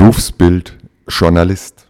Berufsbild 0.00 0.78
Journalist. 1.08 1.86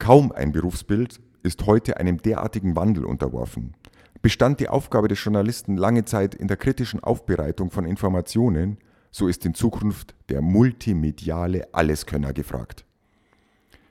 Kaum 0.00 0.32
ein 0.32 0.50
Berufsbild 0.50 1.20
ist 1.44 1.66
heute 1.66 1.98
einem 1.98 2.20
derartigen 2.20 2.74
Wandel 2.74 3.04
unterworfen. 3.04 3.74
Bestand 4.22 4.58
die 4.58 4.68
Aufgabe 4.68 5.06
des 5.06 5.22
Journalisten 5.22 5.76
lange 5.76 6.04
Zeit 6.04 6.34
in 6.34 6.48
der 6.48 6.56
kritischen 6.56 6.98
Aufbereitung 6.98 7.70
von 7.70 7.84
Informationen, 7.84 8.78
so 9.12 9.28
ist 9.28 9.46
in 9.46 9.54
Zukunft 9.54 10.16
der 10.30 10.42
multimediale 10.42 11.72
Alleskönner 11.72 12.32
gefragt. 12.32 12.84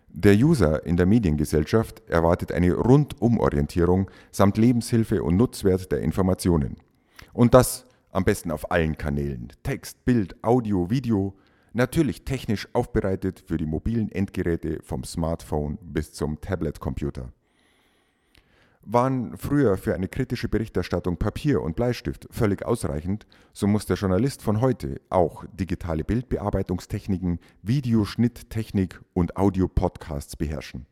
Der 0.09 0.36
User 0.36 0.86
in 0.86 0.97
der 0.97 1.05
Mediengesellschaft 1.05 2.02
erwartet 2.09 2.52
eine 2.52 2.73
Rundumorientierung 2.73 4.11
samt 4.29 4.57
Lebenshilfe 4.57 5.23
und 5.23 5.38
Nutzwert 5.38 5.89
der 5.89 6.02
Informationen. 6.02 6.75
Und 7.31 7.54
das 7.54 7.86
am 8.11 8.25
besten 8.25 8.52
auf 8.52 8.71
allen 8.71 8.97
Kanälen. 8.97 9.54
Text, 9.63 10.04
Bild, 10.04 10.36
Audio, 10.43 10.89
Video, 10.89 11.34
natürlich 11.73 12.23
technisch 12.23 12.67
aufbereitet 12.73 13.43
für 13.45 13.57
die 13.57 13.65
mobilen 13.65 14.11
Endgeräte 14.11 14.79
vom 14.84 15.03
Smartphone 15.03 15.77
bis 15.81 16.13
zum 16.13 16.39
Tablet-Computer. 16.39 17.34
Waren 18.85 19.38
früher 19.38 19.77
für 19.77 19.95
eine 19.95 20.09
kritische 20.09 20.49
Berichterstattung 20.49 21.17
Papier 21.17 21.62
und 21.62 21.75
Bleistift 21.75 22.27
völlig 22.31 22.65
ausreichend, 22.65 23.25
so 23.53 23.65
muss 23.65 23.85
der 23.85 23.95
Journalist 23.95 24.41
von 24.41 24.59
heute 24.59 24.99
auch 25.09 25.45
digitale 25.53 26.03
Bildbearbeitungstechniken, 26.03 27.39
Videoschnitttechnik 27.62 28.99
und 29.13 29.37
Audio-Podcasts 29.37 30.35
beherrschen. 30.35 30.85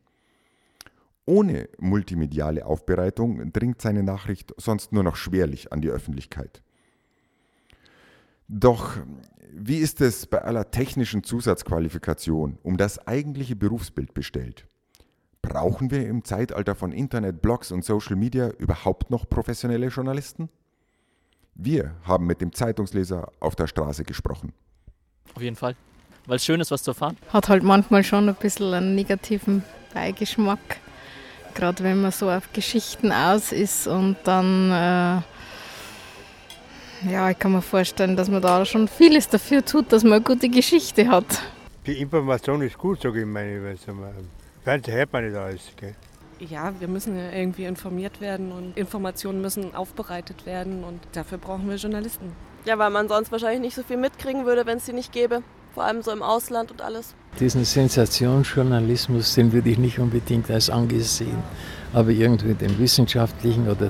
Ohne 1.25 1.69
multimediale 1.79 2.65
Aufbereitung 2.65 3.51
dringt 3.51 3.81
seine 3.81 4.03
Nachricht 4.03 4.53
sonst 4.57 4.93
nur 4.93 5.03
noch 5.03 5.17
schwerlich 5.17 5.71
an 5.71 5.81
die 5.81 5.89
Öffentlichkeit. 5.89 6.63
Doch 8.53 8.97
wie 9.53 9.77
ist 9.77 10.01
es 10.01 10.25
bei 10.25 10.41
aller 10.41 10.71
technischen 10.71 11.23
Zusatzqualifikation 11.23 12.57
um 12.63 12.75
das 12.75 13.07
eigentliche 13.07 13.55
Berufsbild 13.55 14.13
bestellt? 14.13 14.67
Brauchen 15.41 15.89
wir 15.89 16.05
im 16.05 16.25
Zeitalter 16.25 16.75
von 16.75 16.91
Internet, 16.91 17.41
Blogs 17.41 17.71
und 17.71 17.85
Social 17.85 18.17
Media 18.17 18.49
überhaupt 18.57 19.09
noch 19.09 19.29
professionelle 19.29 19.87
Journalisten? 19.87 20.49
Wir 21.55 21.95
haben 22.03 22.27
mit 22.27 22.41
dem 22.41 22.51
Zeitungsleser 22.51 23.31
auf 23.39 23.55
der 23.55 23.67
Straße 23.67 24.03
gesprochen. 24.03 24.51
Auf 25.33 25.41
jeden 25.41 25.55
Fall, 25.55 25.77
weil 26.25 26.35
es 26.35 26.43
schön 26.43 26.59
ist, 26.59 26.71
was 26.71 26.83
zu 26.83 26.91
erfahren. 26.91 27.15
Hat 27.29 27.47
halt 27.47 27.63
manchmal 27.63 28.03
schon 28.03 28.27
ein 28.27 28.35
bisschen 28.35 28.73
einen 28.73 28.95
negativen 28.95 29.63
Beigeschmack, 29.93 30.59
gerade 31.53 31.85
wenn 31.85 32.01
man 32.01 32.11
so 32.11 32.29
auf 32.29 32.51
Geschichten 32.51 33.13
aus 33.13 33.53
ist 33.53 33.87
und 33.87 34.17
dann, 34.25 34.71
äh, 34.71 35.21
ja, 37.09 37.29
ich 37.29 37.39
kann 37.39 37.51
mir 37.51 37.61
vorstellen, 37.61 38.15
dass 38.15 38.29
man 38.29 38.41
da 38.41 38.65
schon 38.65 38.87
vieles 38.87 39.27
dafür 39.27 39.63
tut, 39.63 39.91
dass 39.91 40.03
man 40.03 40.13
eine 40.13 40.21
gute 40.21 40.49
Geschichte 40.49 41.07
hat. 41.07 41.25
Die 41.85 41.99
Information 41.99 42.61
ist 42.61 42.77
gut, 42.77 43.01
sage 43.01 43.21
ich 43.21 43.25
meine. 43.25 43.75
Fernsehen 44.63 44.93
hört 44.93 45.13
man 45.13 45.25
nicht 45.25 45.35
alles. 45.35 45.61
Gell? 45.75 45.95
Ja, 46.39 46.73
wir 46.79 46.87
müssen 46.87 47.17
ja 47.17 47.31
irgendwie 47.31 47.65
informiert 47.65 48.21
werden 48.21 48.51
und 48.51 48.77
Informationen 48.77 49.41
müssen 49.41 49.73
aufbereitet 49.75 50.45
werden 50.45 50.83
und 50.83 50.99
dafür 51.13 51.37
brauchen 51.37 51.69
wir 51.69 51.75
Journalisten. 51.75 52.31
Ja, 52.65 52.77
weil 52.77 52.91
man 52.91 53.07
sonst 53.07 53.31
wahrscheinlich 53.31 53.61
nicht 53.61 53.75
so 53.75 53.83
viel 53.83 53.97
mitkriegen 53.97 54.45
würde, 54.45 54.65
wenn 54.65 54.77
es 54.77 54.85
sie 54.85 54.93
nicht 54.93 55.11
gäbe. 55.11 55.41
Vor 55.73 55.83
allem 55.83 56.01
so 56.01 56.11
im 56.11 56.21
Ausland 56.21 56.71
und 56.71 56.81
alles. 56.81 57.15
Diesen 57.39 57.63
Sensationsjournalismus, 57.63 59.35
den 59.35 59.53
würde 59.53 59.69
ich 59.69 59.77
nicht 59.77 59.99
unbedingt 59.99 60.51
als 60.51 60.69
angesehen, 60.69 61.41
aber 61.93 62.09
irgendwie 62.09 62.53
den 62.53 62.77
wissenschaftlichen 62.77 63.69
oder 63.69 63.89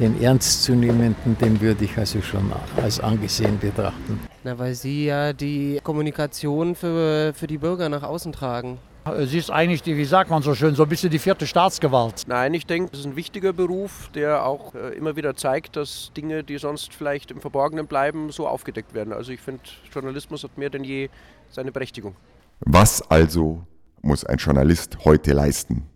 den 0.00 0.20
ernstzunehmenden, 0.20 1.36
den 1.38 1.60
würde 1.60 1.84
ich 1.84 1.96
also 1.96 2.20
schon 2.20 2.52
als 2.82 3.00
angesehen 3.00 3.58
betrachten. 3.58 4.20
Na, 4.42 4.58
weil 4.58 4.74
sie 4.74 5.06
ja 5.06 5.32
die 5.32 5.80
Kommunikation 5.82 6.74
für, 6.74 7.32
für 7.34 7.46
die 7.46 7.58
Bürger 7.58 7.88
nach 7.88 8.02
außen 8.02 8.32
tragen. 8.32 8.78
Sie 9.26 9.36
ist 9.36 9.50
eigentlich, 9.50 9.82
die, 9.82 9.98
wie 9.98 10.04
sagt 10.06 10.30
man 10.30 10.42
so 10.42 10.54
schön, 10.54 10.74
so 10.74 10.84
ein 10.84 10.88
bisschen 10.88 11.10
die 11.10 11.18
vierte 11.18 11.46
Staatsgewalt. 11.46 12.22
Nein, 12.26 12.54
ich 12.54 12.64
denke, 12.64 12.90
das 12.90 13.00
ist 13.00 13.06
ein 13.06 13.16
wichtiger 13.16 13.52
Beruf, 13.52 14.08
der 14.14 14.46
auch 14.46 14.74
äh, 14.74 14.96
immer 14.96 15.14
wieder 15.14 15.36
zeigt, 15.36 15.76
dass 15.76 16.10
Dinge, 16.16 16.42
die 16.42 16.56
sonst 16.56 16.94
vielleicht 16.94 17.30
im 17.30 17.40
Verborgenen 17.40 17.86
bleiben, 17.86 18.32
so 18.32 18.48
aufgedeckt 18.48 18.94
werden. 18.94 19.12
Also 19.12 19.32
ich 19.32 19.40
finde, 19.40 19.60
Journalismus 19.92 20.42
hat 20.42 20.56
mehr 20.56 20.70
denn 20.70 20.84
je 20.84 21.10
seine 21.50 21.70
Berechtigung. 21.70 22.16
Was 22.60 23.02
also 23.10 23.62
muss 24.00 24.24
ein 24.24 24.38
Journalist 24.38 24.96
heute 25.04 25.32
leisten? 25.34 25.86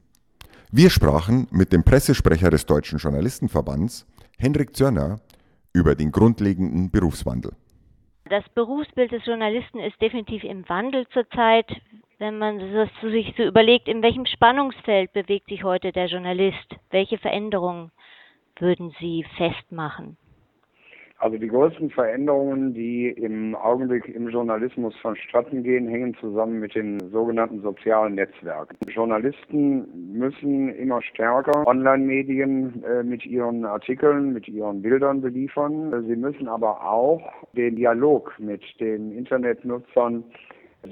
Wir 0.70 0.90
sprachen 0.90 1.48
mit 1.50 1.72
dem 1.72 1.82
Pressesprecher 1.82 2.50
des 2.50 2.66
Deutschen 2.66 2.98
Journalistenverbands, 2.98 4.06
Henrik 4.38 4.76
Zörner, 4.76 5.20
über 5.72 5.94
den 5.94 6.12
grundlegenden 6.12 6.90
Berufswandel. 6.90 7.52
Das 8.28 8.44
Berufsbild 8.54 9.10
des 9.10 9.24
Journalisten 9.24 9.78
ist 9.80 10.00
definitiv 10.00 10.44
im 10.44 10.68
Wandel 10.68 11.06
zurzeit 11.08 11.66
wenn 12.18 12.38
man 12.38 12.58
sich 13.00 13.34
so 13.36 13.44
überlegt, 13.44 13.86
in 13.86 14.02
welchem 14.02 14.26
Spannungsfeld 14.26 15.12
bewegt 15.12 15.48
sich 15.48 15.62
heute 15.62 15.92
der 15.92 16.06
Journalist? 16.06 16.74
Welche 16.90 17.16
Veränderungen 17.18 17.92
würden 18.58 18.92
Sie 18.98 19.24
festmachen? 19.36 20.16
Also 21.20 21.36
die 21.36 21.48
größten 21.48 21.90
Veränderungen, 21.90 22.74
die 22.74 23.08
im 23.08 23.56
Augenblick 23.56 24.06
im 24.06 24.28
Journalismus 24.28 24.94
vonstatten 25.02 25.64
gehen, 25.64 25.88
hängen 25.88 26.14
zusammen 26.14 26.60
mit 26.60 26.76
den 26.76 27.00
sogenannten 27.10 27.60
sozialen 27.60 28.14
Netzwerken. 28.14 28.76
Journalisten 28.88 30.12
müssen 30.12 30.68
immer 30.68 31.02
stärker 31.02 31.66
Online-Medien 31.66 32.84
äh, 32.84 33.02
mit 33.02 33.26
ihren 33.26 33.64
Artikeln, 33.64 34.32
mit 34.32 34.46
ihren 34.46 34.80
Bildern 34.80 35.20
beliefern. 35.20 36.04
Sie 36.06 36.14
müssen 36.14 36.46
aber 36.46 36.88
auch 36.88 37.20
den 37.52 37.74
Dialog 37.74 38.32
mit 38.38 38.62
den 38.78 39.10
Internetnutzern 39.10 40.22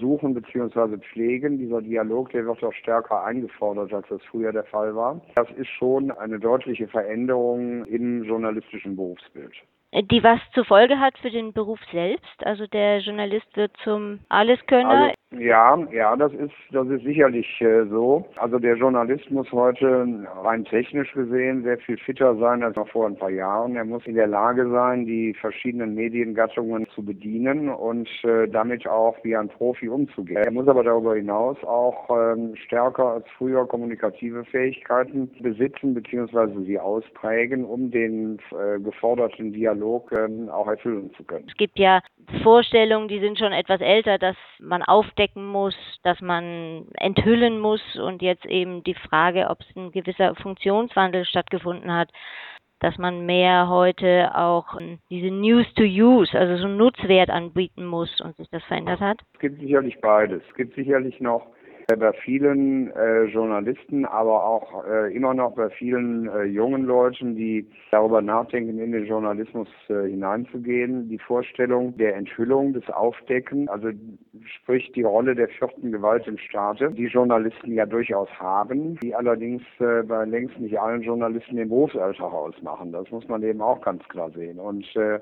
suchen 0.00 0.34
bzw. 0.34 0.98
pflegen. 0.98 1.58
Dieser 1.58 1.80
Dialog, 1.82 2.30
der 2.30 2.46
wird 2.46 2.64
auch 2.64 2.72
stärker 2.72 3.22
eingefordert, 3.24 3.92
als 3.94 4.08
das 4.08 4.22
früher 4.24 4.50
der 4.50 4.64
Fall 4.64 4.96
war. 4.96 5.20
Das 5.36 5.48
ist 5.52 5.68
schon 5.68 6.10
eine 6.10 6.40
deutliche 6.40 6.88
Veränderung 6.88 7.84
im 7.84 8.24
journalistischen 8.24 8.96
Berufsbild. 8.96 9.54
Die 9.92 10.22
was 10.22 10.40
zur 10.52 10.64
Folge 10.64 10.98
hat 10.98 11.16
für 11.18 11.30
den 11.30 11.52
Beruf 11.52 11.80
selbst? 11.90 12.44
Also 12.44 12.66
der 12.66 12.98
Journalist 13.00 13.56
wird 13.56 13.72
zum 13.84 14.20
Alleskönner. 14.28 14.90
Also 14.90 15.14
ja, 15.38 15.78
ja, 15.92 16.16
das 16.16 16.32
ist, 16.32 16.52
das 16.70 16.88
ist 16.88 17.04
sicherlich 17.04 17.60
äh, 17.60 17.84
so. 17.86 18.26
Also 18.36 18.58
der 18.58 18.76
Journalist 18.76 19.30
muss 19.30 19.50
heute 19.52 20.26
rein 20.42 20.64
technisch 20.64 21.12
gesehen 21.12 21.62
sehr 21.62 21.78
viel 21.78 21.96
fitter 21.98 22.36
sein 22.36 22.62
als 22.62 22.76
noch 22.76 22.88
vor 22.88 23.06
ein 23.06 23.16
paar 23.16 23.30
Jahren. 23.30 23.76
Er 23.76 23.84
muss 23.84 24.06
in 24.06 24.14
der 24.14 24.26
Lage 24.26 24.68
sein, 24.70 25.06
die 25.06 25.34
verschiedenen 25.34 25.94
Mediengattungen 25.94 26.86
zu 26.94 27.04
bedienen 27.04 27.68
und 27.68 28.08
äh, 28.24 28.48
damit 28.48 28.86
auch 28.86 29.16
wie 29.22 29.36
ein 29.36 29.48
Profi 29.48 29.88
umzugehen. 29.88 30.42
Er 30.42 30.52
muss 30.52 30.68
aber 30.68 30.84
darüber 30.84 31.14
hinaus 31.16 31.56
auch 31.64 32.08
ähm, 32.10 32.54
stärker 32.56 33.14
als 33.14 33.26
früher 33.36 33.66
kommunikative 33.66 34.44
Fähigkeiten 34.44 35.30
besitzen 35.40 35.94
bzw. 35.94 36.64
sie 36.64 36.78
ausprägen, 36.78 37.64
um 37.64 37.90
den 37.90 38.38
äh, 38.52 38.78
geforderten 38.80 39.52
Dialog 39.52 40.12
ähm, 40.12 40.48
auch 40.48 40.68
erfüllen 40.68 41.10
zu 41.16 41.24
können. 41.24 41.46
Es 41.48 41.56
gibt 41.56 41.78
ja 41.78 42.00
Vorstellungen, 42.42 43.08
die 43.08 43.20
sind 43.20 43.38
schon 43.38 43.52
etwas 43.52 43.80
älter, 43.80 44.18
dass 44.18 44.36
man 44.58 44.82
aufdecken 44.82 45.46
muss, 45.46 45.76
dass 46.02 46.20
man 46.20 46.86
enthüllen 46.94 47.60
muss 47.60 47.82
und 47.96 48.22
jetzt 48.22 48.46
eben 48.46 48.82
die 48.84 48.94
Frage, 48.94 49.48
ob 49.48 49.60
es 49.60 49.76
ein 49.76 49.92
gewisser 49.92 50.34
Funktionswandel 50.34 51.24
stattgefunden 51.24 51.92
hat, 51.92 52.10
dass 52.80 52.98
man 52.98 53.24
mehr 53.24 53.68
heute 53.68 54.34
auch 54.34 54.76
diese 55.08 55.30
News 55.30 55.66
to 55.74 55.82
Use, 55.82 56.38
also 56.38 56.56
so 56.56 56.66
einen 56.66 56.76
Nutzwert 56.76 57.30
anbieten 57.30 57.86
muss 57.86 58.20
und 58.20 58.36
sich 58.36 58.48
das 58.50 58.62
verändert 58.64 59.00
hat? 59.00 59.20
Es 59.34 59.40
gibt 59.40 59.60
sicherlich 59.60 60.00
beides. 60.00 60.42
Es 60.48 60.54
gibt 60.54 60.74
sicherlich 60.74 61.20
noch 61.20 61.46
bei 61.94 62.12
vielen 62.24 62.90
äh, 62.96 63.24
Journalisten, 63.26 64.06
aber 64.06 64.44
auch 64.44 64.84
äh, 64.86 65.14
immer 65.14 65.34
noch 65.34 65.54
bei 65.54 65.70
vielen 65.70 66.28
äh, 66.28 66.42
jungen 66.42 66.84
Leuten, 66.84 67.36
die 67.36 67.64
darüber 67.92 68.20
nachdenken, 68.20 68.80
in 68.80 68.90
den 68.90 69.06
Journalismus 69.06 69.68
äh, 69.88 70.08
hineinzugehen, 70.08 71.08
die 71.08 71.18
Vorstellung 71.18 71.96
der 71.96 72.16
Enthüllung, 72.16 72.72
des 72.72 72.90
Aufdecken, 72.90 73.68
also 73.68 73.90
sprich 74.44 74.90
die 74.96 75.04
Rolle 75.04 75.36
der 75.36 75.46
vierten 75.46 75.92
Gewalt 75.92 76.26
im 76.26 76.38
Staate, 76.38 76.90
die 76.90 77.06
Journalisten 77.06 77.72
ja 77.72 77.86
durchaus 77.86 78.30
haben, 78.40 78.98
die 78.98 79.14
allerdings 79.14 79.62
äh, 79.78 80.02
bei 80.02 80.24
längst 80.24 80.58
nicht 80.58 80.80
allen 80.80 81.02
Journalisten 81.02 81.54
den 81.54 81.68
Berufsalltag 81.68 82.32
ausmachen. 82.32 82.90
Das 82.90 83.08
muss 83.12 83.28
man 83.28 83.44
eben 83.44 83.60
auch 83.60 83.80
ganz 83.80 84.02
klar 84.08 84.30
sehen. 84.32 84.58
Und 84.58 84.84
äh, 84.96 85.20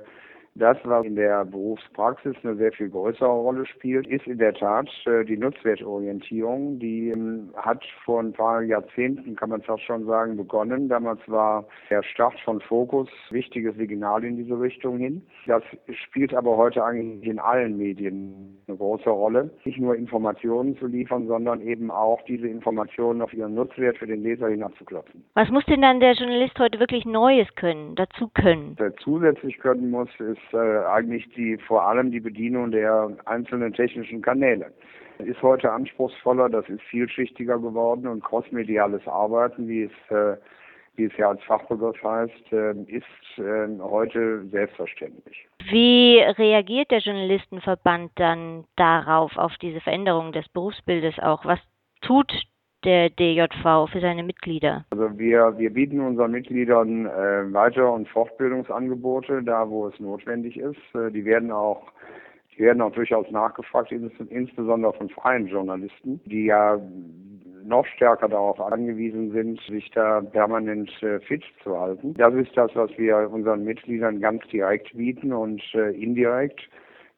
das, 0.56 0.76
was 0.84 1.04
in 1.04 1.16
der 1.16 1.44
Berufspraxis 1.44 2.36
eine 2.44 2.54
sehr 2.54 2.70
viel 2.72 2.88
größere 2.88 3.28
Rolle 3.28 3.66
spielt, 3.66 4.06
ist 4.06 4.26
in 4.26 4.38
der 4.38 4.54
Tat 4.54 4.88
äh, 5.06 5.24
die 5.24 5.36
Nutzwertorientierung. 5.36 6.78
Die 6.78 7.08
ähm, 7.10 7.52
hat 7.56 7.82
vor 8.04 8.20
ein 8.20 8.32
paar 8.32 8.62
Jahrzehnten, 8.62 9.34
kann 9.34 9.50
man 9.50 9.62
fast 9.62 9.82
schon 9.82 10.06
sagen, 10.06 10.36
begonnen. 10.36 10.88
Damals 10.88 11.20
war 11.26 11.66
der 11.90 12.04
Start 12.04 12.38
von 12.44 12.60
Fokus 12.60 13.08
wichtiges 13.30 13.74
Signal 13.76 14.22
in 14.22 14.36
diese 14.36 14.58
Richtung 14.60 14.98
hin. 14.98 15.26
Das 15.46 15.62
spielt 16.06 16.32
aber 16.32 16.56
heute 16.56 16.84
eigentlich 16.84 17.28
in 17.28 17.40
allen 17.40 17.76
Medien 17.76 18.62
eine 18.74 18.78
große 18.78 19.10
Rolle. 19.10 19.50
Nicht 19.64 19.78
nur 19.78 19.94
Informationen 19.94 20.76
zu 20.76 20.86
liefern, 20.86 21.26
sondern 21.26 21.60
eben 21.60 21.90
auch 21.90 22.20
diese 22.22 22.48
Informationen 22.48 23.22
auf 23.22 23.32
ihren 23.32 23.54
Nutzwert 23.54 23.98
für 23.98 24.06
den 24.06 24.22
Leser 24.22 24.48
hinabzuklopfen. 24.48 25.24
Was 25.34 25.48
muss 25.50 25.64
denn 25.66 25.82
dann 25.82 26.00
der 26.00 26.12
Journalist 26.12 26.58
heute 26.58 26.80
wirklich 26.80 27.04
Neues 27.04 27.48
können, 27.56 27.94
dazu 27.94 28.28
können? 28.34 28.74
Was 28.78 28.86
er 28.86 28.96
zusätzlich 28.96 29.58
können 29.58 29.90
muss, 29.90 30.08
ist 30.18 30.38
äh, 30.52 30.84
eigentlich 30.86 31.28
die 31.34 31.56
vor 31.58 31.86
allem 31.86 32.10
die 32.10 32.20
Bedienung 32.20 32.70
der 32.70 33.10
einzelnen 33.26 33.72
technischen 33.72 34.22
Kanäle. 34.22 34.72
Ist 35.18 35.40
heute 35.42 35.70
anspruchsvoller, 35.70 36.48
das 36.48 36.68
ist 36.68 36.82
vielschichtiger 36.82 37.58
geworden 37.58 38.08
und 38.08 38.24
crossmediales 38.24 39.06
Arbeiten, 39.06 39.68
wie 39.68 39.84
es 39.84 40.10
äh, 40.10 40.36
wie 40.96 41.04
es 41.04 41.16
ja 41.16 41.28
als 41.28 41.42
Fachbegriff 41.44 42.02
heißt, 42.02 42.52
äh, 42.52 42.72
ist 42.86 43.04
äh, 43.38 43.78
heute 43.80 44.44
selbstverständlich. 44.46 45.46
Wie 45.70 46.18
reagiert 46.20 46.90
der 46.90 47.00
Journalistenverband 47.00 48.12
dann 48.16 48.64
darauf, 48.76 49.36
auf 49.36 49.52
diese 49.60 49.80
Veränderung 49.80 50.32
des 50.32 50.48
Berufsbildes 50.50 51.18
auch? 51.20 51.44
Was 51.44 51.58
tut 52.00 52.32
der 52.84 53.10
DJV 53.10 53.88
für 53.90 54.00
seine 54.00 54.22
Mitglieder? 54.22 54.84
Also 54.90 55.18
wir, 55.18 55.54
wir 55.56 55.72
bieten 55.72 56.00
unseren 56.00 56.32
Mitgliedern 56.32 57.06
äh, 57.06 57.52
Weiter- 57.52 57.92
und 57.92 58.08
Fortbildungsangebote, 58.08 59.42
da 59.42 59.68
wo 59.68 59.88
es 59.88 59.98
notwendig 59.98 60.58
ist. 60.58 60.76
Äh, 60.94 61.10
die 61.10 61.24
werden 61.24 61.50
auch 61.50 61.82
die 62.56 62.62
werden 62.62 62.82
auch 62.82 62.92
durchaus 62.92 63.28
nachgefragt, 63.32 63.90
insbesondere 63.90 64.92
von 64.92 65.08
freien 65.08 65.48
Journalisten, 65.48 66.20
die 66.24 66.44
ja 66.44 66.80
noch 67.64 67.86
stärker 67.86 68.28
darauf 68.28 68.60
angewiesen 68.60 69.32
sind, 69.32 69.60
sich 69.62 69.90
da 69.90 70.20
permanent 70.20 70.90
äh, 71.02 71.20
fit 71.20 71.42
zu 71.62 71.78
halten. 71.78 72.14
Das 72.14 72.34
ist 72.34 72.56
das, 72.56 72.70
was 72.74 72.90
wir 72.98 73.30
unseren 73.30 73.64
Mitgliedern 73.64 74.20
ganz 74.20 74.46
direkt 74.48 74.96
bieten 74.96 75.32
und 75.32 75.62
äh, 75.74 75.90
indirekt 75.90 76.60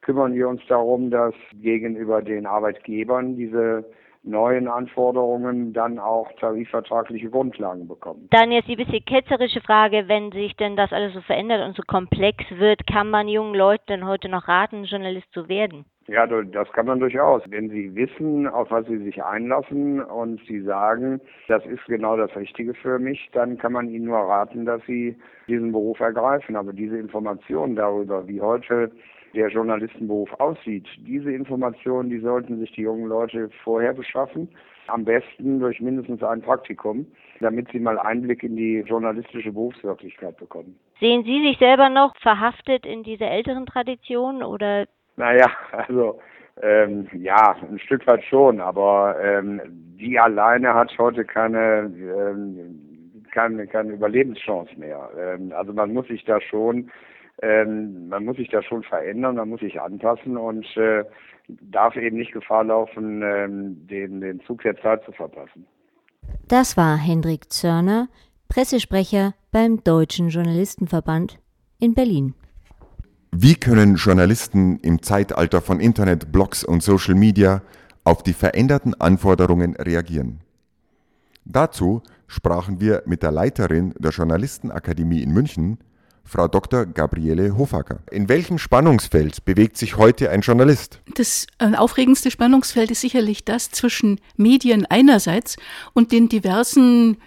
kümmern 0.06 0.34
wir 0.34 0.48
uns 0.48 0.62
darum, 0.68 1.10
dass 1.10 1.34
gegenüber 1.52 2.22
den 2.22 2.46
Arbeitgebern 2.46 3.34
diese 3.34 3.84
neuen 4.26 4.68
Anforderungen 4.68 5.72
dann 5.72 5.98
auch 5.98 6.30
tarifvertragliche 6.40 7.30
Grundlagen 7.30 7.88
bekommen. 7.88 8.28
Dann 8.30 8.52
jetzt 8.52 8.68
die 8.68 8.76
bisschen 8.76 9.04
ketzerische 9.04 9.60
Frage, 9.60 10.08
wenn 10.08 10.32
sich 10.32 10.56
denn 10.56 10.76
das 10.76 10.92
alles 10.92 11.14
so 11.14 11.20
verändert 11.20 11.66
und 11.66 11.76
so 11.76 11.82
komplex 11.86 12.44
wird, 12.50 12.86
kann 12.86 13.10
man 13.10 13.28
jungen 13.28 13.54
Leuten 13.54 13.84
denn 13.88 14.06
heute 14.06 14.28
noch 14.28 14.48
raten, 14.48 14.84
Journalist 14.84 15.32
zu 15.32 15.48
werden? 15.48 15.84
Ja, 16.08 16.24
das 16.26 16.70
kann 16.72 16.86
man 16.86 17.00
durchaus. 17.00 17.42
Wenn 17.48 17.68
Sie 17.68 17.92
wissen, 17.96 18.46
auf 18.46 18.70
was 18.70 18.86
Sie 18.86 18.98
sich 18.98 19.24
einlassen 19.24 20.00
und 20.00 20.40
Sie 20.46 20.60
sagen, 20.60 21.20
das 21.48 21.66
ist 21.66 21.84
genau 21.86 22.16
das 22.16 22.34
Richtige 22.36 22.74
für 22.74 23.00
mich, 23.00 23.28
dann 23.32 23.58
kann 23.58 23.72
man 23.72 23.88
Ihnen 23.88 24.04
nur 24.04 24.18
raten, 24.18 24.66
dass 24.66 24.80
Sie 24.86 25.16
diesen 25.48 25.72
Beruf 25.72 25.98
ergreifen. 25.98 26.54
Aber 26.54 26.72
diese 26.72 26.96
Informationen 26.96 27.74
darüber, 27.74 28.28
wie 28.28 28.40
heute 28.40 28.92
der 29.36 29.48
Journalistenberuf 29.48 30.32
aussieht. 30.40 30.86
Diese 30.98 31.30
Informationen, 31.30 32.10
die 32.10 32.18
sollten 32.18 32.58
sich 32.58 32.72
die 32.72 32.82
jungen 32.82 33.06
Leute 33.06 33.50
vorher 33.62 33.92
beschaffen. 33.92 34.48
Am 34.88 35.04
besten 35.04 35.60
durch 35.60 35.80
mindestens 35.80 36.22
ein 36.22 36.42
Praktikum, 36.42 37.06
damit 37.40 37.68
sie 37.72 37.80
mal 37.80 37.98
Einblick 37.98 38.42
in 38.42 38.56
die 38.56 38.78
journalistische 38.86 39.52
Berufswirklichkeit 39.52 40.36
bekommen. 40.36 40.78
Sehen 41.00 41.24
Sie 41.24 41.42
sich 41.42 41.58
selber 41.58 41.88
noch 41.88 42.16
verhaftet 42.20 42.86
in 42.86 43.02
dieser 43.02 43.30
älteren 43.30 43.66
Tradition 43.66 44.42
oder? 44.42 44.86
Naja, 45.16 45.50
also 45.72 46.18
ähm, 46.62 47.06
ja, 47.12 47.56
ein 47.68 47.78
Stück 47.78 48.06
weit 48.06 48.24
schon, 48.24 48.60
aber 48.60 49.16
ähm, 49.22 49.60
die 50.00 50.18
alleine 50.18 50.72
hat 50.72 50.96
heute 50.98 51.24
keine, 51.24 51.92
ähm, 51.92 53.22
keine, 53.32 53.66
keine 53.66 53.92
Überlebenschance 53.92 54.70
mehr. 54.78 55.10
Ähm, 55.18 55.52
also 55.54 55.72
man 55.72 55.92
muss 55.92 56.06
sich 56.06 56.24
da 56.24 56.40
schon 56.40 56.90
ähm, 57.42 58.08
man 58.08 58.24
muss 58.24 58.36
sich 58.36 58.48
da 58.50 58.62
schon 58.62 58.82
verändern, 58.82 59.36
man 59.36 59.48
muss 59.48 59.60
sich 59.60 59.80
anpassen 59.80 60.36
und 60.36 60.66
äh, 60.76 61.04
darf 61.48 61.96
eben 61.96 62.16
nicht 62.16 62.32
Gefahr 62.32 62.64
laufen, 62.64 63.22
ähm, 63.22 63.86
den, 63.86 64.20
den 64.20 64.40
Zug 64.46 64.62
der 64.62 64.76
Zeit 64.80 65.04
zu 65.04 65.12
verpassen. 65.12 65.66
Das 66.48 66.76
war 66.76 66.96
Hendrik 66.96 67.52
Zörner, 67.52 68.08
Pressesprecher 68.48 69.34
beim 69.52 69.82
Deutschen 69.82 70.28
Journalistenverband 70.28 71.38
in 71.78 71.94
Berlin. 71.94 72.34
Wie 73.32 73.54
können 73.54 73.96
Journalisten 73.96 74.78
im 74.78 75.02
Zeitalter 75.02 75.60
von 75.60 75.78
Internet, 75.78 76.32
Blogs 76.32 76.64
und 76.64 76.82
Social 76.82 77.14
Media 77.14 77.60
auf 78.04 78.22
die 78.22 78.32
veränderten 78.32 78.94
Anforderungen 78.94 79.76
reagieren? 79.76 80.40
Dazu 81.44 82.02
sprachen 82.26 82.80
wir 82.80 83.02
mit 83.06 83.22
der 83.22 83.30
Leiterin 83.32 83.94
der 83.98 84.10
Journalistenakademie 84.10 85.22
in 85.22 85.32
München, 85.32 85.78
Frau 86.26 86.48
Dr. 86.48 86.86
Gabriele 86.86 87.56
Hofacker. 87.56 88.00
In 88.10 88.28
welchem 88.28 88.58
Spannungsfeld 88.58 89.44
bewegt 89.44 89.76
sich 89.76 89.96
heute 89.96 90.30
ein 90.30 90.40
Journalist? 90.40 91.00
Das 91.14 91.46
äh, 91.58 91.74
aufregendste 91.74 92.30
Spannungsfeld 92.30 92.90
ist 92.90 93.00
sicherlich 93.00 93.44
das 93.44 93.70
zwischen 93.70 94.20
Medien 94.36 94.86
einerseits 94.86 95.56
und 95.94 96.10
den 96.10 96.28
diversen 96.28 97.18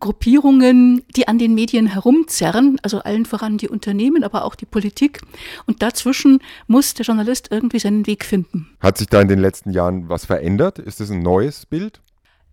Gruppierungen, 0.00 1.02
die 1.16 1.28
an 1.28 1.38
den 1.38 1.54
Medien 1.54 1.86
herumzerren, 1.86 2.78
also 2.82 3.00
allen 3.00 3.26
voran 3.26 3.58
die 3.58 3.68
Unternehmen, 3.68 4.24
aber 4.24 4.44
auch 4.44 4.54
die 4.54 4.66
Politik. 4.66 5.20
Und 5.66 5.82
dazwischen 5.82 6.40
muss 6.66 6.94
der 6.94 7.06
Journalist 7.06 7.48
irgendwie 7.50 7.78
seinen 7.78 8.06
Weg 8.06 8.24
finden. 8.24 8.68
Hat 8.80 8.98
sich 8.98 9.08
da 9.08 9.20
in 9.20 9.28
den 9.28 9.38
letzten 9.38 9.70
Jahren 9.70 10.08
was 10.08 10.24
verändert? 10.24 10.78
Ist 10.78 11.00
es 11.00 11.10
ein 11.10 11.22
neues 11.22 11.66
Bild? 11.66 12.00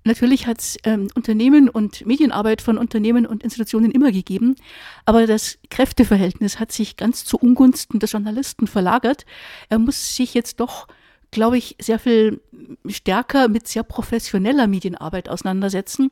Natürlich 0.05 0.45
hat 0.45 0.59
es 0.59 0.77
ähm, 0.83 1.07
Unternehmen 1.15 1.67
und 1.67 2.05
Medienarbeit 2.05 2.61
von 2.61 2.77
Unternehmen 2.77 3.25
und 3.25 3.43
Institutionen 3.43 3.89
immer 3.89 4.11
gegeben, 4.11 4.55
aber 5.03 5.25
das 5.25 5.57
Kräfteverhältnis 5.71 6.59
hat 6.59 6.71
sich 6.71 6.95
ganz 6.95 7.25
zu 7.25 7.37
Ungunsten 7.37 7.99
des 7.99 8.11
Journalisten 8.11 8.67
verlagert. 8.67 9.25
Er 9.67 9.79
muss 9.79 10.15
sich 10.15 10.35
jetzt 10.35 10.59
doch, 10.59 10.87
glaube 11.31 11.57
ich, 11.57 11.75
sehr 11.81 11.97
viel 11.97 12.39
stärker 12.87 13.47
mit 13.47 13.67
sehr 13.67 13.81
professioneller 13.81 14.67
Medienarbeit 14.67 15.27
auseinandersetzen. 15.27 16.11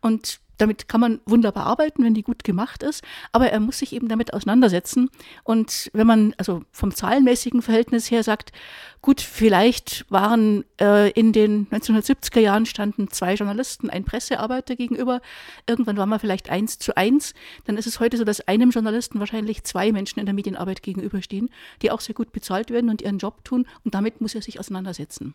Und 0.00 0.40
damit 0.58 0.88
kann 0.88 1.00
man 1.00 1.20
wunderbar 1.24 1.66
arbeiten, 1.66 2.04
wenn 2.04 2.14
die 2.14 2.22
gut 2.22 2.44
gemacht 2.44 2.82
ist, 2.82 3.02
aber 3.32 3.50
er 3.50 3.60
muss 3.60 3.78
sich 3.78 3.92
eben 3.92 4.08
damit 4.08 4.34
auseinandersetzen. 4.34 5.08
Und 5.44 5.90
wenn 5.92 6.06
man 6.06 6.34
also 6.36 6.62
vom 6.72 6.94
zahlenmäßigen 6.94 7.62
Verhältnis 7.62 8.10
her 8.10 8.22
sagt, 8.22 8.52
gut, 9.00 9.20
vielleicht 9.20 10.04
waren 10.10 10.64
äh, 10.80 11.10
in 11.12 11.32
den 11.32 11.68
1970er 11.68 12.40
Jahren 12.40 12.66
standen 12.66 13.08
zwei 13.10 13.34
Journalisten, 13.34 13.88
ein 13.88 14.04
Pressearbeiter 14.04 14.76
gegenüber, 14.76 15.20
irgendwann 15.66 15.96
waren 15.96 16.08
wir 16.08 16.18
vielleicht 16.18 16.50
eins 16.50 16.78
zu 16.78 16.96
eins, 16.96 17.34
dann 17.64 17.76
ist 17.76 17.86
es 17.86 18.00
heute 18.00 18.16
so, 18.16 18.24
dass 18.24 18.46
einem 18.46 18.70
Journalisten 18.70 19.20
wahrscheinlich 19.20 19.64
zwei 19.64 19.92
Menschen 19.92 20.20
in 20.20 20.26
der 20.26 20.34
Medienarbeit 20.34 20.82
gegenüberstehen, 20.82 21.50
die 21.82 21.90
auch 21.90 22.00
sehr 22.00 22.14
gut 22.14 22.32
bezahlt 22.32 22.70
werden 22.70 22.90
und 22.90 23.02
ihren 23.02 23.18
Job 23.18 23.44
tun 23.44 23.66
und 23.84 23.94
damit 23.94 24.20
muss 24.20 24.34
er 24.34 24.42
sich 24.42 24.58
auseinandersetzen. 24.58 25.34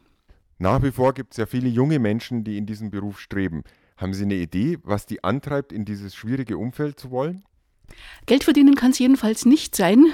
Nach 0.59 0.81
wie 0.83 0.91
vor 0.91 1.13
gibt 1.13 1.33
es 1.33 1.37
ja 1.37 1.45
viele 1.45 1.67
junge 1.67 1.99
Menschen, 1.99 2.43
die 2.43 2.57
in 2.57 2.65
diesen 2.65 2.91
Beruf 2.91 3.19
streben. 3.19 3.63
Haben 4.03 4.13
Sie 4.13 4.25
eine 4.25 4.35
Idee, 4.35 4.79
was 4.83 5.05
die 5.05 5.23
antreibt, 5.23 5.71
in 5.71 5.85
dieses 5.85 6.13
schwierige 6.13 6.57
Umfeld 6.57 6.99
zu 6.99 7.09
wollen? 7.09 7.45
Geld 8.25 8.43
verdienen 8.43 8.75
kann 8.75 8.91
es 8.91 8.99
jedenfalls 8.99 9.45
nicht 9.45 9.77
sein. 9.77 10.07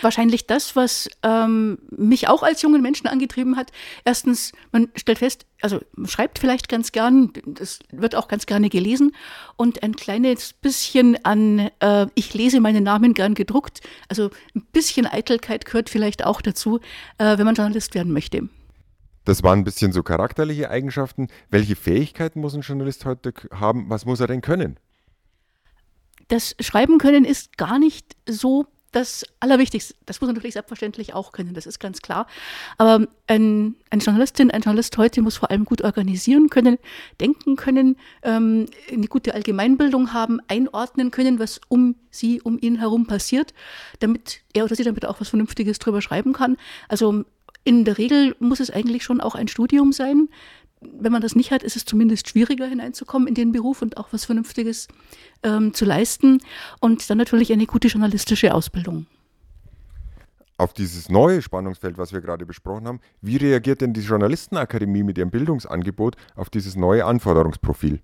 Wahrscheinlich 0.00 0.46
das, 0.46 0.76
was 0.76 1.10
ähm, 1.22 1.76
mich 1.90 2.26
auch 2.26 2.42
als 2.42 2.62
jungen 2.62 2.80
Menschen 2.80 3.06
angetrieben 3.06 3.58
hat. 3.58 3.70
Erstens, 4.06 4.52
man 4.72 4.88
stellt 4.96 5.18
fest, 5.18 5.44
also 5.60 5.78
man 5.94 6.08
schreibt 6.08 6.38
vielleicht 6.38 6.70
ganz 6.70 6.90
gern, 6.90 7.34
das 7.44 7.80
wird 7.92 8.14
auch 8.14 8.28
ganz 8.28 8.46
gerne 8.46 8.70
gelesen 8.70 9.14
und 9.56 9.82
ein 9.82 9.94
kleines 9.94 10.54
bisschen 10.54 11.22
an, 11.22 11.70
äh, 11.80 12.06
ich 12.14 12.32
lese 12.32 12.60
meinen 12.60 12.84
Namen 12.84 13.12
gern 13.12 13.34
gedruckt. 13.34 13.82
Also 14.08 14.30
ein 14.54 14.64
bisschen 14.72 15.04
Eitelkeit 15.04 15.66
gehört 15.66 15.90
vielleicht 15.90 16.24
auch 16.24 16.40
dazu, 16.40 16.80
äh, 17.18 17.36
wenn 17.36 17.44
man 17.44 17.56
Journalist 17.56 17.94
werden 17.94 18.14
möchte. 18.14 18.48
Das 19.24 19.42
waren 19.42 19.60
ein 19.60 19.64
bisschen 19.64 19.92
so 19.92 20.02
charakterliche 20.02 20.70
Eigenschaften. 20.70 21.28
Welche 21.50 21.76
Fähigkeiten 21.76 22.40
muss 22.40 22.54
ein 22.54 22.60
Journalist 22.60 23.04
heute 23.04 23.32
haben? 23.52 23.88
Was 23.88 24.04
muss 24.04 24.20
er 24.20 24.26
denn 24.26 24.42
können? 24.42 24.78
Das 26.28 26.56
Schreiben 26.60 26.98
können 26.98 27.24
ist 27.24 27.56
gar 27.56 27.78
nicht 27.78 28.16
so 28.28 28.66
das 28.94 29.24
Allerwichtigste. 29.40 29.94
Das 30.06 30.20
muss 30.20 30.28
man 30.28 30.36
natürlich 30.36 30.54
selbstverständlich 30.54 31.14
auch 31.14 31.32
können, 31.32 31.52
das 31.54 31.66
ist 31.66 31.80
ganz 31.80 32.00
klar. 32.00 32.26
Aber 32.78 33.06
ein, 33.26 33.74
eine 33.90 34.02
Journalistin, 34.02 34.50
ein 34.50 34.62
Journalist 34.62 34.96
heute 34.98 35.20
muss 35.20 35.36
vor 35.36 35.50
allem 35.50 35.64
gut 35.64 35.82
organisieren 35.82 36.48
können, 36.48 36.78
denken 37.20 37.56
können, 37.56 37.96
ähm, 38.22 38.66
eine 38.90 39.08
gute 39.08 39.34
Allgemeinbildung 39.34 40.12
haben, 40.12 40.40
einordnen 40.46 41.10
können, 41.10 41.38
was 41.38 41.60
um 41.68 41.96
sie, 42.10 42.40
um 42.40 42.58
ihn 42.60 42.78
herum 42.78 43.06
passiert, 43.06 43.52
damit 43.98 44.42
er 44.52 44.64
oder 44.64 44.76
sie 44.76 44.84
damit 44.84 45.04
auch 45.06 45.20
was 45.20 45.28
Vernünftiges 45.28 45.80
drüber 45.80 46.00
schreiben 46.00 46.32
kann. 46.32 46.56
Also 46.88 47.24
in 47.64 47.84
der 47.84 47.98
Regel 47.98 48.36
muss 48.38 48.60
es 48.60 48.70
eigentlich 48.70 49.04
schon 49.04 49.20
auch 49.20 49.34
ein 49.34 49.48
Studium 49.48 49.92
sein. 49.92 50.28
Wenn 50.80 51.12
man 51.12 51.22
das 51.22 51.34
nicht 51.34 51.50
hat, 51.50 51.62
ist 51.62 51.76
es 51.76 51.86
zumindest 51.86 52.28
schwieriger 52.28 52.66
hineinzukommen 52.66 53.26
in 53.26 53.34
den 53.34 53.52
Beruf 53.52 53.80
und 53.80 53.96
auch 53.96 54.08
was 54.12 54.26
Vernünftiges 54.26 54.88
ähm, 55.42 55.72
zu 55.72 55.86
leisten. 55.86 56.40
Und 56.80 57.08
dann 57.08 57.18
natürlich 57.18 57.52
eine 57.52 57.66
gute 57.66 57.88
journalistische 57.88 58.54
Ausbildung. 58.54 59.06
Auf 60.56 60.72
dieses 60.72 61.08
neue 61.08 61.42
Spannungsfeld, 61.42 61.98
was 61.98 62.12
wir 62.12 62.20
gerade 62.20 62.46
besprochen 62.46 62.86
haben, 62.86 63.00
wie 63.20 63.38
reagiert 63.38 63.80
denn 63.80 63.92
die 63.92 64.02
Journalistenakademie 64.02 65.02
mit 65.02 65.18
ihrem 65.18 65.30
Bildungsangebot 65.30 66.16
auf 66.36 66.48
dieses 66.48 66.76
neue 66.76 67.06
Anforderungsprofil? 67.06 68.00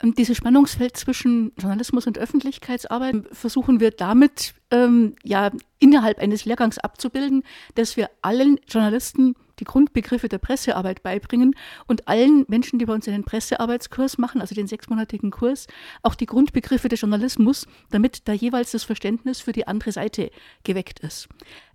Dieses 0.00 0.36
Spannungsfeld 0.36 0.96
zwischen 0.96 1.50
Journalismus 1.58 2.06
und 2.06 2.18
Öffentlichkeitsarbeit 2.18 3.16
versuchen 3.32 3.80
wir 3.80 3.90
damit 3.90 4.54
ähm, 4.70 5.16
ja 5.24 5.50
innerhalb 5.80 6.18
eines 6.20 6.44
Lehrgangs 6.44 6.78
abzubilden, 6.78 7.42
dass 7.74 7.96
wir 7.96 8.08
allen 8.22 8.60
Journalisten 8.68 9.34
die 9.58 9.64
Grundbegriffe 9.64 10.28
der 10.28 10.38
Pressearbeit 10.38 11.02
beibringen 11.02 11.56
und 11.88 12.06
allen 12.06 12.44
Menschen, 12.46 12.78
die 12.78 12.84
bei 12.84 12.94
uns 12.94 13.08
einen 13.08 13.24
Pressearbeitskurs 13.24 14.18
machen, 14.18 14.40
also 14.40 14.54
den 14.54 14.68
sechsmonatigen 14.68 15.32
Kurs, 15.32 15.66
auch 16.02 16.14
die 16.14 16.26
Grundbegriffe 16.26 16.88
des 16.88 17.00
Journalismus, 17.00 17.66
damit 17.90 18.28
da 18.28 18.32
jeweils 18.32 18.70
das 18.70 18.84
Verständnis 18.84 19.40
für 19.40 19.52
die 19.52 19.66
andere 19.66 19.90
Seite 19.90 20.30
geweckt 20.62 21.00
ist. 21.00 21.28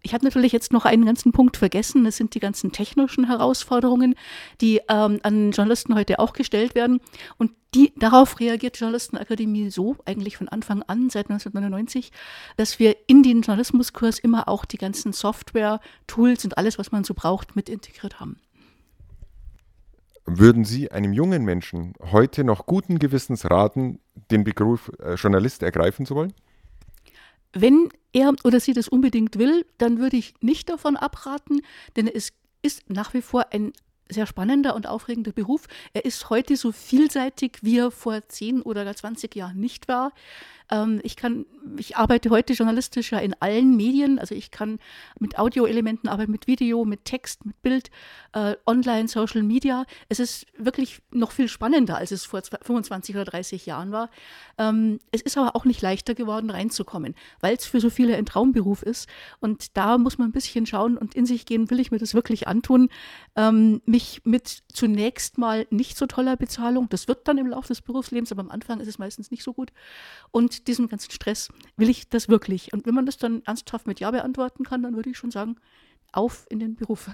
Ich 0.06 0.14
habe 0.14 0.26
natürlich 0.26 0.52
jetzt 0.52 0.74
noch 0.74 0.84
einen 0.84 1.06
ganzen 1.06 1.32
Punkt 1.32 1.56
vergessen. 1.56 2.04
Das 2.04 2.18
sind 2.18 2.36
die 2.36 2.42
ganzen 2.42 2.74
technischen 2.74 3.26
Herausforderungen, 3.26 4.16
die 4.60 4.82
ähm, 4.90 5.22
an 5.24 5.52
Journalisten 5.52 5.96
heute 5.96 6.20
auch 6.20 6.34
gestellt 6.34 6.76
werden. 6.76 7.00
Und 7.38 7.52
die, 7.74 7.94
darauf 7.98 8.40
reagiert 8.42 8.76
die 8.76 8.80
Journalistenakademie 8.82 9.70
so, 9.70 9.96
eigentlich 10.06 10.36
von 10.36 10.50
Anfang 10.50 10.84
an, 10.84 11.10
seit 11.10 11.30
1999, 11.30 12.12
dass 12.58 12.80
wir 12.80 12.98
in 13.08 13.24
den 13.24 13.42
Journalismuskurs 13.42 14.20
immer 14.20 14.50
auch 14.50 14.66
die 14.66 14.78
ganzen 14.78 15.14
Software, 15.14 15.80
Tools 16.06 16.44
und 16.44 16.58
alles, 16.58 16.78
was 16.78 16.92
man 16.92 17.06
so 17.06 17.14
braucht, 17.14 17.56
mit 17.56 17.70
integriert 17.70 18.20
haben. 18.20 18.42
Würden 20.26 20.66
Sie 20.66 20.92
einem 20.92 21.14
jungen 21.14 21.46
Menschen 21.46 21.94
heute 22.12 22.44
noch 22.44 22.66
guten 22.66 23.00
Gewissens 23.00 23.50
raten, 23.50 24.00
den 24.32 24.44
Beruf 24.44 24.92
äh, 25.00 25.16
Journalist 25.16 25.64
ergreifen 25.64 26.06
zu 26.06 26.16
wollen? 26.16 26.34
Wenn 27.54 27.90
er 28.14 28.34
oder 28.44 28.60
sie 28.60 28.74
das 28.74 28.88
unbedingt 28.88 29.38
will, 29.38 29.66
dann 29.78 30.00
würde 30.00 30.18
ich 30.18 30.34
nicht 30.42 30.70
davon 30.70 30.96
abraten, 30.96 31.62
denn 31.96 32.08
es 32.08 32.34
ist 32.62 32.90
nach 32.90 33.14
wie 33.14 33.22
vor 33.22 33.48
ein 33.52 33.74
sehr 34.10 34.26
spannender 34.26 34.76
und 34.76 34.88
aufregender 34.88 35.32
Beruf. 35.32 35.68
Er 35.94 36.06
ist 36.06 36.30
heute 36.30 36.58
so 36.58 36.72
vielseitig, 36.72 37.60
wie 37.62 37.80
er 37.80 37.92
vor 37.92 38.28
10 38.28 38.62
oder 38.62 38.84
gar 38.84 38.96
20 38.96 39.36
Jahren 39.36 39.60
nicht 39.60 39.88
war. 39.88 40.14
Ähm, 40.74 41.00
ich 41.04 41.16
kann, 41.16 41.46
ich 41.78 41.98
arbeite 41.98 42.32
heute 42.32 42.54
journalistisch 42.54 43.12
ja 43.12 43.20
in 43.20 43.36
allen 43.40 43.78
Medien. 43.78 44.18
Also 44.18 44.34
ich 44.34 44.50
kann 44.50 44.80
mit 45.20 45.38
Audioelementen 45.38 46.10
arbeiten, 46.10 46.32
mit 46.32 46.48
Video, 46.48 46.84
mit 46.84 47.06
Text, 47.06 47.46
mit 47.46 47.62
Bild, 47.62 47.92
äh, 48.34 48.56
online, 48.66 49.08
Social 49.08 49.44
Media. 49.44 49.86
Es 50.10 50.20
ist 50.20 50.48
wirklich 50.58 51.02
noch 51.12 51.32
viel 51.32 51.48
spannender, 51.48 51.98
als 51.98 52.12
es 52.12 52.26
vor 52.26 52.42
25 52.42 53.16
oder 53.16 53.26
30 53.26 53.68
Jahren 53.68 53.92
war. 53.92 54.10
Ähm, 54.58 54.98
es 55.12 55.22
ist 55.22 55.38
aber 55.38 55.56
auch 55.56 55.66
nicht 55.66 55.82
leichter 55.84 56.16
geworden, 56.16 56.50
reinzukommen, 56.50 57.14
weil 57.40 57.56
es 57.56 57.66
für 57.66 57.80
so 57.80 57.92
viele 57.92 58.18
ein 58.18 58.26
Traumberuf 58.26 58.82
ist. 58.82 59.08
Und 59.40 59.78
da 59.78 60.00
muss 60.00 60.18
man 60.18 60.30
ein 60.30 60.34
bisschen 60.34 60.66
schauen 60.66 60.98
und 60.98 61.14
in 61.14 61.28
sich 61.28 61.46
gehen, 61.46 61.70
will 61.70 61.80
ich 61.80 61.92
mir 61.92 62.00
das 62.00 62.16
wirklich 62.16 62.48
antun? 62.48 62.90
Ähm, 63.36 63.82
mich 63.86 64.22
mit 64.24 64.64
zunächst 64.74 65.38
mal 65.38 65.68
nicht 65.70 65.98
so 65.98 66.08
toller 66.08 66.36
Bezahlung, 66.36 66.90
das 66.90 67.08
wird 67.08 67.28
dann 67.28 67.38
im 67.38 67.48
Laufe 67.48 67.68
des 67.68 67.82
Berufslebens, 67.82 68.32
aber 68.32 68.42
am 68.42 68.50
Anfang 68.50 68.80
ist 68.80 68.88
es 68.88 68.98
meistens 68.98 69.30
nicht 69.30 69.44
so 69.44 69.54
gut. 69.54 69.72
Und 70.32 70.63
diesem 70.68 70.88
ganzen 70.88 71.12
Stress, 71.12 71.50
will 71.78 71.90
ich 71.90 72.10
das 72.10 72.30
wirklich? 72.30 72.74
Und 72.74 72.86
wenn 72.86 72.96
man 72.96 73.06
das 73.06 73.18
dann 73.18 73.44
ernsthaft 73.46 73.88
mit 73.88 74.00
Ja 74.00 74.12
beantworten 74.12 74.64
kann, 74.64 74.84
dann 74.84 74.96
würde 74.96 75.10
ich 75.10 75.18
schon 75.18 75.32
sagen, 75.32 75.56
auf 76.12 76.46
in 76.50 76.60
den 76.60 76.76
Beruf. 76.76 77.10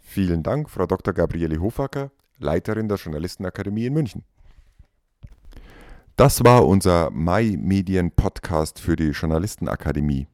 Vielen 0.00 0.42
Dank, 0.42 0.70
Frau 0.70 0.86
Dr. 0.86 1.14
Gabriele 1.14 1.60
Hofacker, 1.60 2.10
Leiterin 2.38 2.88
der 2.88 2.98
Journalistenakademie 2.98 3.86
in 3.86 3.94
München. 3.94 4.24
Das 6.16 6.44
war 6.44 6.66
unser 6.66 7.10
Mai 7.10 7.56
Medien 7.58 8.12
Podcast 8.12 8.78
für 8.78 8.94
die 8.94 9.10
Journalistenakademie. 9.10 10.28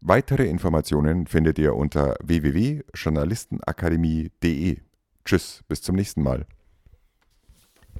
Weitere 0.00 0.46
Informationen 0.46 1.26
findet 1.26 1.58
ihr 1.58 1.74
unter 1.74 2.14
www.journalistenakademie.de. 2.22 4.78
Tschüss, 5.24 5.64
bis 5.66 5.82
zum 5.82 5.96
nächsten 5.96 6.22
Mal. 6.22 6.46